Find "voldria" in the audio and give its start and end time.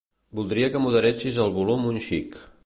0.39-0.69